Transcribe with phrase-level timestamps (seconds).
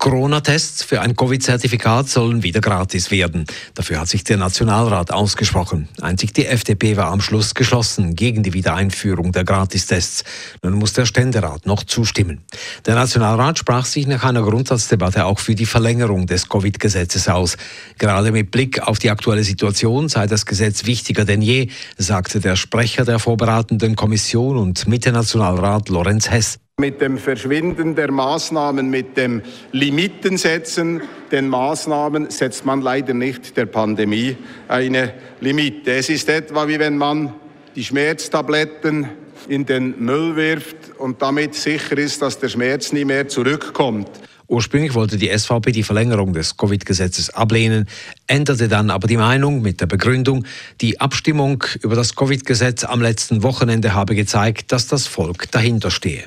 [0.00, 3.44] Corona-Tests für ein Covid-Zertifikat sollen wieder gratis werden.
[3.74, 5.88] Dafür hat sich der Nationalrat ausgesprochen.
[6.00, 10.24] Einzig die FDP war am Schluss geschlossen gegen die Wiedereinführung der Gratistests.
[10.62, 12.40] Nun muss der Ständerat noch zustimmen.
[12.86, 17.58] Der Nationalrat sprach sich nach einer Grundsatzdebatte auch für die Verlängerung des Covid-Gesetzes aus.
[17.98, 22.56] Gerade mit Blick auf die aktuelle Situation sei das Gesetz wichtiger denn je, sagte der
[22.56, 26.58] Sprecher der vorbereitenden Kommission und Mitte-Nationalrat Lorenz Hess.
[26.80, 33.66] Mit dem Verschwinden der Maßnahmen, mit dem Limitensetzen den Maßnahmen setzt man leider nicht der
[33.66, 35.12] Pandemie eine
[35.42, 35.92] Limite.
[35.92, 37.34] Es ist etwa wie wenn man
[37.76, 39.10] die Schmerztabletten
[39.46, 44.08] in den Müll wirft und damit sicher ist, dass der Schmerz nie mehr zurückkommt.
[44.48, 47.90] Ursprünglich wollte die SVP die Verlängerung des Covid-Gesetzes ablehnen,
[48.26, 50.46] änderte dann aber die Meinung mit der Begründung,
[50.80, 56.24] die Abstimmung über das Covid-Gesetz am letzten Wochenende habe gezeigt, dass das Volk dahinter stehe.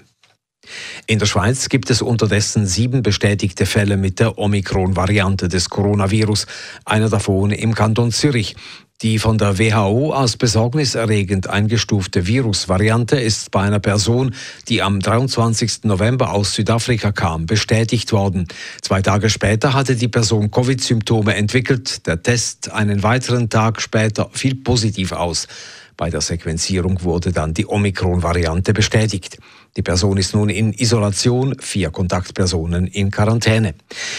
[1.07, 6.47] In der Schweiz gibt es unterdessen sieben bestätigte Fälle mit der Omikron-Variante des Coronavirus,
[6.85, 8.55] einer davon im Kanton Zürich.
[9.03, 14.33] Die von der WHO als besorgniserregend eingestufte Virusvariante ist bei einer Person,
[14.69, 15.83] die am 23.
[15.83, 18.47] November aus Südafrika kam, bestätigt worden.
[18.81, 22.07] Zwei Tage später hatte die Person Covid-Symptome entwickelt.
[22.07, 25.49] Der Test einen weiteren Tag später fiel positiv aus.
[25.97, 29.37] Bei der Sequenzierung wurde dann die Omikron-Variante bestätigt.
[29.75, 33.73] Die Person ist nun in Isolation, vier Kontaktpersonen in Quarantäne.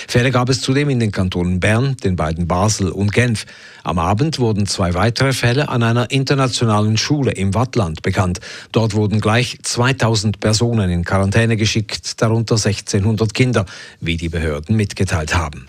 [0.08, 3.46] Fälle gab es zudem in den Kantonen Bern, den beiden Basel und Genf.
[3.84, 8.40] Am Abend wurden zwei weitere Fälle an einer internationalen Schule im Wattland bekannt.
[8.72, 13.64] Dort wurden gleich 2000 Personen in Quarantäne geschickt, darunter 1600 Kinder,
[14.00, 15.68] wie die Behörden mitgeteilt haben.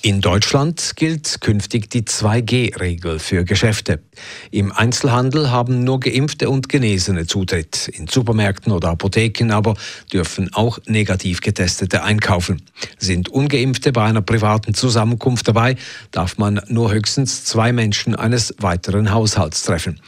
[0.00, 4.00] In Deutschland gilt künftig die 2G-Regel für Geschäfte.
[4.52, 7.88] Im Einzelhandel haben nur Geimpfte und Genesene Zutritt.
[7.88, 9.74] In Supermärkten oder Apotheken aber
[10.12, 12.62] dürfen auch negativ Getestete einkaufen.
[12.98, 15.74] Sind Ungeimpfte bei einer privaten Zusammenkunft dabei,
[16.12, 20.00] darf man nur höchstens zwei Menschen eines weiteren Haushalts treffen.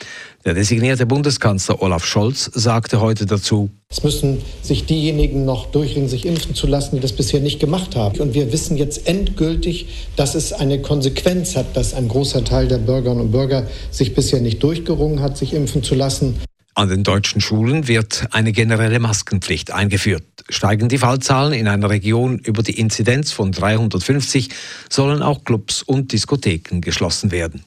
[0.44, 3.70] Der designierte Bundeskanzler Olaf Scholz sagte heute dazu,
[4.00, 7.96] es müssen sich diejenigen noch durchringen, sich impfen zu lassen, die das bisher nicht gemacht
[7.96, 8.20] haben.
[8.20, 12.78] Und wir wissen jetzt endgültig, dass es eine Konsequenz hat, dass ein großer Teil der
[12.78, 16.36] Bürgerinnen und Bürger sich bisher nicht durchgerungen hat, sich impfen zu lassen.
[16.74, 20.24] An den deutschen Schulen wird eine generelle Maskenpflicht eingeführt.
[20.48, 24.48] Steigen die Fallzahlen in einer Region über die Inzidenz von 350,
[24.88, 27.64] sollen auch Clubs und Diskotheken geschlossen werden.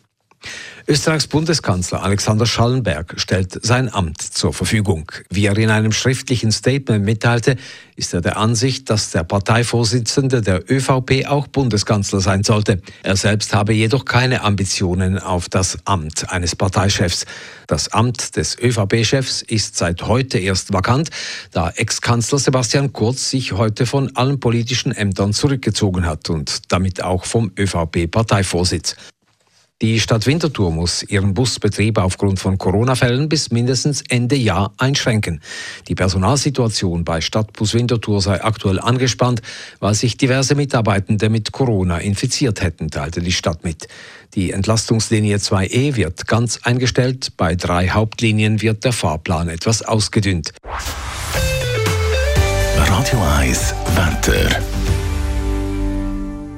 [0.86, 5.10] Österreichs Bundeskanzler Alexander Schallenberg stellt sein Amt zur Verfügung.
[5.30, 7.56] Wie er in einem schriftlichen Statement mitteilte,
[7.96, 12.82] ist er der Ansicht, dass der Parteivorsitzende der ÖVP auch Bundeskanzler sein sollte.
[13.02, 17.26] Er selbst habe jedoch keine Ambitionen auf das Amt eines Parteichefs.
[17.68, 21.12] Das Amt des ÖVP-Chefs ist seit heute erst vakant,
[21.52, 27.24] da Ex-Kanzler Sebastian Kurz sich heute von allen politischen Ämtern zurückgezogen hat und damit auch
[27.24, 28.98] vom ÖVP-Parteivorsitz.
[29.84, 35.42] Die Stadt Winterthur muss ihren Busbetrieb aufgrund von Corona-Fällen bis mindestens Ende Jahr einschränken.
[35.90, 39.42] Die Personalsituation bei Stadtbus Winterthur sei aktuell angespannt,
[39.82, 43.90] weil sich diverse Mitarbeitende mit Corona infiziert hätten, teilte die Stadt mit.
[44.36, 50.54] Die Entlastungslinie 2e wird ganz eingestellt, bei drei Hauptlinien wird der Fahrplan etwas ausgedünnt.
[52.78, 54.83] Radio 1 Wetter.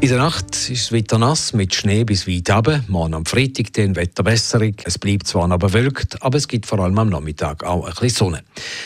[0.06, 2.84] In der Nacht ist es weiter nass mit Schnee bis weit runter.
[2.88, 4.76] Morgen am Freitag dann Wetterbesserung.
[4.84, 8.10] Es bleibt zwar noch bewölkt, aber es gibt vor allem am Nachmittag auch ein bisschen
[8.10, 8.44] Sonne.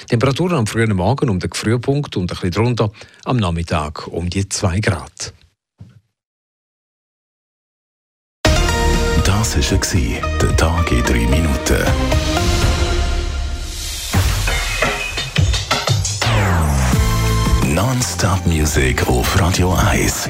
[0.08, 2.94] Temperaturen am frühen Morgen um den Frühpunkt und ein bisschen drunter,
[3.26, 5.34] am Nachmittag um die 2 Grad.
[9.26, 11.84] Das war der Tag in 3 Minuten.
[17.76, 20.30] Non-Stop-Musik auf Radio 1.